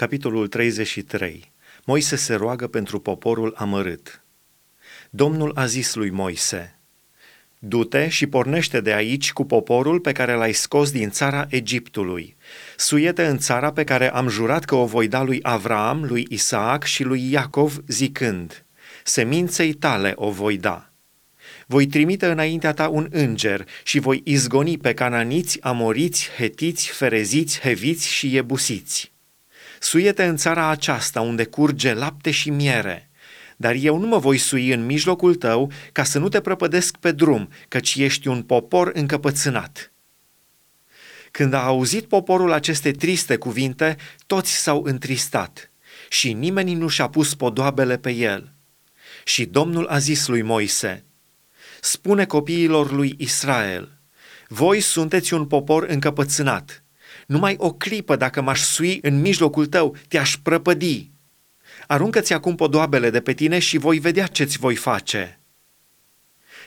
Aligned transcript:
Capitolul 0.00 0.48
33. 0.48 1.52
Moise 1.84 2.16
se 2.16 2.34
roagă 2.34 2.66
pentru 2.66 3.00
poporul 3.00 3.54
amărât. 3.56 4.22
Domnul 5.10 5.52
a 5.54 5.66
zis 5.66 5.94
lui 5.94 6.10
Moise, 6.10 6.78
Du-te 7.58 8.08
și 8.08 8.26
pornește 8.26 8.80
de 8.80 8.92
aici 8.92 9.32
cu 9.32 9.44
poporul 9.44 10.00
pe 10.00 10.12
care 10.12 10.32
l-ai 10.32 10.52
scos 10.52 10.90
din 10.90 11.10
țara 11.10 11.46
Egiptului. 11.48 12.36
Suiete 12.76 13.26
în 13.26 13.38
țara 13.38 13.72
pe 13.72 13.84
care 13.84 14.12
am 14.12 14.28
jurat 14.28 14.64
că 14.64 14.74
o 14.74 14.84
voi 14.84 15.08
da 15.08 15.22
lui 15.22 15.38
Avraam, 15.42 16.04
lui 16.04 16.26
Isaac 16.30 16.84
și 16.84 17.02
lui 17.02 17.30
Iacov, 17.30 17.82
zicând, 17.86 18.64
Seminței 19.04 19.72
tale 19.72 20.12
o 20.16 20.30
voi 20.30 20.56
da. 20.56 20.92
Voi 21.66 21.86
trimite 21.86 22.26
înaintea 22.26 22.72
ta 22.72 22.88
un 22.88 23.08
înger 23.10 23.66
și 23.84 23.98
voi 23.98 24.20
izgoni 24.24 24.78
pe 24.78 24.94
cananiți, 24.94 25.62
amoriți, 25.62 26.30
hetiți, 26.36 26.88
fereziți, 26.88 27.60
heviți 27.60 28.08
și 28.08 28.34
iebusiți 28.34 29.12
Suiete 29.82 30.24
în 30.24 30.36
țara 30.36 30.68
aceasta 30.68 31.20
unde 31.20 31.44
curge 31.44 31.94
lapte 31.94 32.30
și 32.30 32.50
miere, 32.50 33.10
dar 33.56 33.74
eu 33.74 33.98
nu 33.98 34.06
mă 34.06 34.18
voi 34.18 34.38
sui 34.38 34.72
în 34.72 34.86
mijlocul 34.86 35.34
tău 35.34 35.72
ca 35.92 36.04
să 36.04 36.18
nu 36.18 36.28
te 36.28 36.40
prăpădesc 36.40 36.96
pe 36.96 37.12
drum, 37.12 37.48
căci 37.68 37.94
ești 37.94 38.28
un 38.28 38.42
popor 38.42 38.90
încăpățânat. 38.94 39.92
Când 41.30 41.52
a 41.52 41.64
auzit 41.64 42.04
poporul 42.04 42.52
aceste 42.52 42.90
triste 42.90 43.36
cuvinte, 43.36 43.96
toți 44.26 44.52
s-au 44.52 44.82
întristat 44.84 45.70
și 46.08 46.32
nimeni 46.32 46.74
nu 46.74 46.88
și-a 46.88 47.08
pus 47.08 47.34
podoabele 47.34 47.98
pe 47.98 48.10
el. 48.10 48.52
Și 49.24 49.44
Domnul 49.44 49.86
a 49.86 49.98
zis 49.98 50.26
lui 50.26 50.42
Moise, 50.42 51.04
spune 51.80 52.26
copiilor 52.26 52.92
lui 52.92 53.14
Israel, 53.18 53.98
voi 54.48 54.80
sunteți 54.80 55.34
un 55.34 55.46
popor 55.46 55.82
încăpățânat, 55.82 56.84
numai 57.30 57.54
o 57.58 57.72
clipă 57.72 58.16
dacă 58.16 58.40
m-aș 58.40 58.60
sui 58.60 58.98
în 59.02 59.20
mijlocul 59.20 59.66
tău, 59.66 59.96
te-aș 60.08 60.36
prăpădi. 60.36 61.10
Aruncă-ți 61.86 62.32
acum 62.32 62.54
podoabele 62.54 63.10
de 63.10 63.20
pe 63.20 63.32
tine 63.32 63.58
și 63.58 63.78
voi 63.78 63.98
vedea 63.98 64.26
ce-ți 64.26 64.58
voi 64.58 64.74
face. 64.74 65.40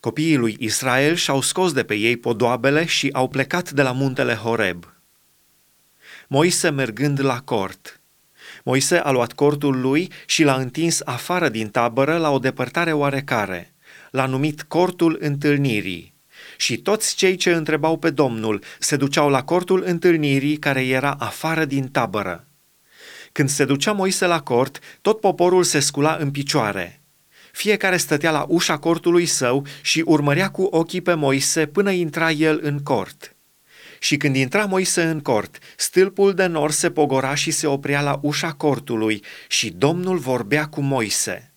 Copiii 0.00 0.36
lui 0.36 0.56
Israel 0.58 1.14
și-au 1.14 1.40
scos 1.40 1.72
de 1.72 1.82
pe 1.82 1.94
ei 1.94 2.16
podoabele 2.16 2.84
și 2.84 3.08
au 3.12 3.28
plecat 3.28 3.70
de 3.70 3.82
la 3.82 3.92
muntele 3.92 4.34
Horeb. 4.34 4.94
Moise 6.28 6.70
mergând 6.70 7.20
la 7.20 7.40
cort. 7.40 8.00
Moise 8.64 8.96
a 8.96 9.10
luat 9.10 9.32
cortul 9.32 9.80
lui 9.80 10.12
și 10.26 10.42
l-a 10.42 10.54
întins 10.54 11.00
afară 11.04 11.48
din 11.48 11.68
tabără 11.68 12.16
la 12.16 12.30
o 12.30 12.38
depărtare 12.38 12.92
oarecare. 12.92 13.74
L-a 14.10 14.26
numit 14.26 14.62
cortul 14.62 15.16
întâlnirii 15.20 16.18
și 16.60 16.76
toți 16.76 17.14
cei 17.14 17.36
ce 17.36 17.50
întrebau 17.52 17.98
pe 17.98 18.10
Domnul 18.10 18.62
se 18.78 18.96
duceau 18.96 19.28
la 19.28 19.44
cortul 19.44 19.82
întâlnirii 19.86 20.56
care 20.56 20.86
era 20.86 21.16
afară 21.18 21.64
din 21.64 21.88
tabără. 21.88 22.46
Când 23.32 23.48
se 23.48 23.64
ducea 23.64 23.92
Moise 23.92 24.26
la 24.26 24.40
cort, 24.40 24.78
tot 25.00 25.20
poporul 25.20 25.64
se 25.64 25.80
scula 25.80 26.16
în 26.20 26.30
picioare. 26.30 27.00
Fiecare 27.52 27.96
stătea 27.96 28.30
la 28.30 28.44
ușa 28.48 28.78
cortului 28.78 29.26
său 29.26 29.66
și 29.82 30.02
urmărea 30.06 30.50
cu 30.50 30.62
ochii 30.62 31.00
pe 31.00 31.14
Moise 31.14 31.66
până 31.66 31.90
intra 31.90 32.30
el 32.30 32.60
în 32.62 32.78
cort. 32.78 33.34
Și 33.98 34.16
când 34.16 34.36
intra 34.36 34.64
Moise 34.64 35.02
în 35.02 35.20
cort, 35.20 35.58
stâlpul 35.76 36.34
de 36.34 36.46
nor 36.46 36.70
se 36.70 36.90
pogora 36.90 37.34
și 37.34 37.50
se 37.50 37.66
oprea 37.66 38.00
la 38.00 38.18
ușa 38.22 38.52
cortului 38.52 39.24
și 39.48 39.70
Domnul 39.70 40.18
vorbea 40.18 40.66
cu 40.66 40.80
Moise. 40.80 41.52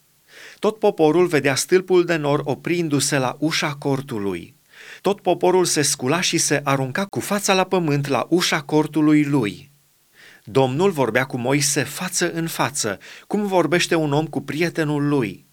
Tot 0.59 0.79
poporul 0.79 1.27
vedea 1.27 1.55
stâlpul 1.55 2.05
de 2.05 2.15
nor 2.15 2.41
oprindu-se 2.43 3.17
la 3.17 3.35
ușa 3.39 3.73
cortului. 3.73 4.61
Tot 5.03 5.21
poporul 5.21 5.65
se 5.65 5.81
scula 5.81 6.21
și 6.21 6.37
se 6.37 6.61
arunca 6.63 7.05
cu 7.05 7.19
fața 7.19 7.53
la 7.53 7.63
pământ 7.63 8.07
la 8.07 8.25
ușa 8.29 8.61
cortului 8.61 9.23
lui. 9.23 9.71
Domnul 10.43 10.91
vorbea 10.91 11.25
cu 11.25 11.37
Moise 11.37 11.83
față 11.83 12.31
în 12.31 12.47
față, 12.47 12.99
cum 13.27 13.47
vorbește 13.47 13.95
un 13.95 14.13
om 14.13 14.27
cu 14.27 14.41
prietenul 14.41 15.07
lui. 15.07 15.45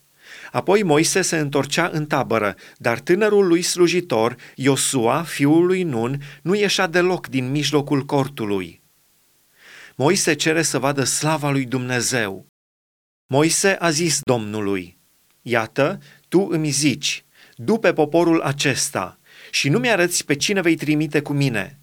Apoi 0.52 0.82
Moise 0.82 1.22
se 1.22 1.38
întorcea 1.38 1.90
în 1.92 2.06
tabără, 2.06 2.54
dar 2.76 3.00
tânărul 3.00 3.46
lui 3.46 3.62
slujitor, 3.62 4.36
Iosua, 4.54 5.22
fiul 5.22 5.66
lui 5.66 5.82
Nun, 5.82 6.22
nu 6.42 6.54
ieșea 6.54 6.86
deloc 6.86 7.26
din 7.26 7.50
mijlocul 7.50 8.04
cortului. 8.04 8.82
Moise 9.96 10.34
cere 10.34 10.62
să 10.62 10.78
vadă 10.78 11.04
slava 11.04 11.50
lui 11.50 11.64
Dumnezeu. 11.64 12.46
Moise 13.26 13.76
a 13.80 13.90
zis 13.90 14.20
Domnului, 14.22 14.98
Iată, 15.42 15.98
tu 16.28 16.46
îmi 16.50 16.70
zici, 16.70 17.24
du 17.56 17.78
pe 17.78 17.92
poporul 17.92 18.40
acesta, 18.40 19.19
și 19.50 19.68
nu 19.68 19.78
mi-arăți 19.78 20.24
pe 20.24 20.34
cine 20.34 20.60
vei 20.60 20.76
trimite 20.76 21.20
cu 21.20 21.32
mine. 21.32 21.78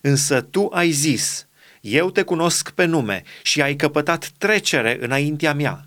Însă 0.00 0.40
tu 0.40 0.68
ai 0.72 0.90
zis, 0.90 1.46
eu 1.80 2.10
te 2.10 2.22
cunosc 2.22 2.70
pe 2.70 2.84
nume 2.84 3.22
și 3.42 3.62
ai 3.62 3.76
căpătat 3.76 4.30
trecere 4.38 4.96
înaintea 5.00 5.54
mea. 5.54 5.84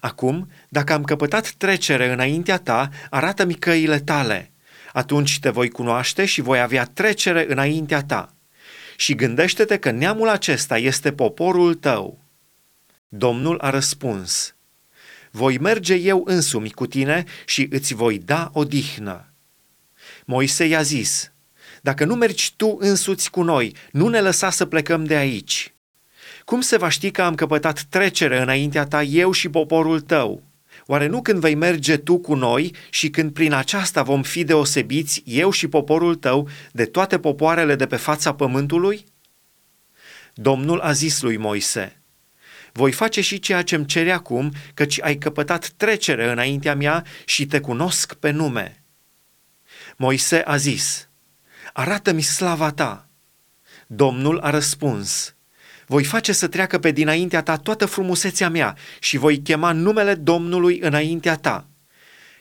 Acum, 0.00 0.50
dacă 0.68 0.92
am 0.92 1.04
căpătat 1.04 1.50
trecere 1.50 2.12
înaintea 2.12 2.58
ta, 2.58 2.88
arată-mi 3.10 3.54
căile 3.54 3.98
tale. 3.98 4.52
Atunci 4.92 5.38
te 5.38 5.50
voi 5.50 5.70
cunoaște 5.70 6.24
și 6.24 6.40
voi 6.40 6.60
avea 6.60 6.84
trecere 6.84 7.46
înaintea 7.48 8.02
ta. 8.02 8.34
Și 8.96 9.14
gândește-te 9.14 9.78
că 9.78 9.90
neamul 9.90 10.28
acesta 10.28 10.78
este 10.78 11.12
poporul 11.12 11.74
tău. 11.74 12.18
Domnul 13.08 13.58
a 13.60 13.70
răspuns, 13.70 14.54
voi 15.30 15.58
merge 15.58 15.94
eu 15.94 16.22
însumi 16.26 16.70
cu 16.70 16.86
tine 16.86 17.24
și 17.46 17.68
îți 17.70 17.94
voi 17.94 18.18
da 18.18 18.50
odihnă. 18.52 19.33
Moise 20.24 20.64
i-a 20.64 20.82
zis, 20.82 21.32
dacă 21.82 22.04
nu 22.04 22.14
mergi 22.14 22.52
tu 22.56 22.76
însuți 22.80 23.30
cu 23.30 23.42
noi, 23.42 23.76
nu 23.90 24.08
ne 24.08 24.20
lăsa 24.20 24.50
să 24.50 24.64
plecăm 24.64 25.04
de 25.04 25.14
aici. 25.14 25.74
Cum 26.44 26.60
se 26.60 26.76
va 26.76 26.88
ști 26.88 27.10
că 27.10 27.22
am 27.22 27.34
căpătat 27.34 27.82
trecere 27.88 28.40
înaintea 28.40 28.84
ta 28.84 29.02
eu 29.02 29.32
și 29.32 29.48
poporul 29.48 30.00
tău? 30.00 30.42
Oare 30.86 31.06
nu 31.06 31.22
când 31.22 31.40
vei 31.40 31.54
merge 31.54 31.96
tu 31.96 32.18
cu 32.18 32.34
noi 32.34 32.74
și 32.90 33.10
când 33.10 33.32
prin 33.32 33.52
aceasta 33.52 34.02
vom 34.02 34.22
fi 34.22 34.44
deosebiți, 34.44 35.22
eu 35.24 35.50
și 35.50 35.68
poporul 35.68 36.14
tău, 36.14 36.48
de 36.72 36.84
toate 36.84 37.18
popoarele 37.18 37.74
de 37.74 37.86
pe 37.86 37.96
fața 37.96 38.34
pământului? 38.34 39.04
Domnul 40.34 40.80
a 40.80 40.92
zis 40.92 41.20
lui 41.20 41.36
Moise, 41.36 42.02
voi 42.72 42.92
face 42.92 43.20
și 43.20 43.38
ceea 43.38 43.62
ce-mi 43.62 43.86
cere 43.86 44.10
acum, 44.10 44.52
căci 44.74 45.00
ai 45.02 45.16
căpătat 45.16 45.68
trecere 45.76 46.30
înaintea 46.30 46.74
mea 46.74 47.04
și 47.24 47.46
te 47.46 47.60
cunosc 47.60 48.14
pe 48.14 48.30
nume. 48.30 48.83
Moise 49.96 50.42
a 50.42 50.56
zis, 50.56 51.08
arată-mi 51.72 52.22
slava 52.22 52.70
ta. 52.70 53.08
Domnul 53.86 54.38
a 54.38 54.50
răspuns, 54.50 55.34
voi 55.86 56.04
face 56.04 56.32
să 56.32 56.48
treacă 56.48 56.78
pe 56.78 56.90
dinaintea 56.90 57.42
ta 57.42 57.56
toată 57.56 57.86
frumusețea 57.86 58.48
mea 58.48 58.76
și 58.98 59.16
voi 59.16 59.38
chema 59.38 59.72
numele 59.72 60.14
Domnului 60.14 60.78
înaintea 60.78 61.36
ta. 61.36 61.66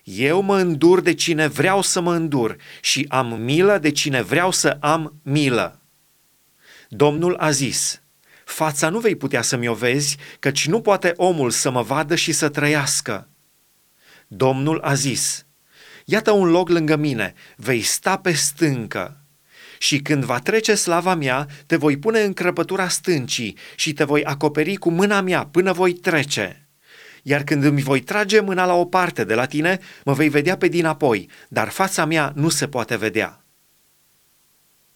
Eu 0.03 0.41
mă 0.41 0.57
îndur 0.57 1.01
de 1.01 1.13
cine 1.13 1.47
vreau 1.47 1.81
să 1.81 2.01
mă 2.01 2.13
îndur 2.13 2.55
și 2.81 3.05
am 3.09 3.41
milă 3.41 3.77
de 3.77 3.91
cine 3.91 4.21
vreau 4.21 4.51
să 4.51 4.77
am 4.79 5.19
milă. 5.23 5.81
Domnul 6.89 7.35
a 7.35 7.51
zis, 7.51 8.01
fața 8.45 8.89
nu 8.89 8.99
vei 8.99 9.15
putea 9.15 9.41
să-mi 9.41 9.67
o 9.67 9.73
vezi, 9.73 10.17
căci 10.39 10.67
nu 10.67 10.81
poate 10.81 11.13
omul 11.15 11.49
să 11.49 11.71
mă 11.71 11.81
vadă 11.81 12.15
și 12.15 12.31
să 12.31 12.49
trăiască. 12.49 13.27
Domnul 14.27 14.79
a 14.79 14.93
zis, 14.93 15.45
Iată 16.05 16.31
un 16.31 16.49
loc 16.49 16.69
lângă 16.69 16.95
mine, 16.95 17.33
vei 17.55 17.81
sta 17.81 18.17
pe 18.17 18.31
stâncă. 18.31 19.17
Și 19.77 19.99
când 19.99 20.23
va 20.23 20.39
trece 20.39 20.75
slava 20.75 21.15
mea, 21.15 21.47
te 21.65 21.75
voi 21.75 21.97
pune 21.97 22.19
în 22.19 22.33
crăpătura 22.33 22.87
stâncii 22.87 23.57
și 23.75 23.93
te 23.93 24.03
voi 24.03 24.23
acoperi 24.23 24.75
cu 24.75 24.89
mâna 24.89 25.21
mea 25.21 25.45
până 25.45 25.71
voi 25.71 25.93
trece. 25.93 26.67
Iar 27.23 27.43
când 27.43 27.63
îmi 27.63 27.81
voi 27.81 27.99
trage 27.99 28.39
mâna 28.39 28.65
la 28.65 28.73
o 28.73 28.85
parte 28.85 29.23
de 29.23 29.33
la 29.33 29.45
tine, 29.45 29.79
mă 30.03 30.13
vei 30.13 30.29
vedea 30.29 30.57
pe 30.57 30.67
dinapoi, 30.67 31.29
dar 31.47 31.69
fața 31.69 32.05
mea 32.05 32.31
nu 32.35 32.49
se 32.49 32.67
poate 32.67 32.95
vedea. 32.95 33.42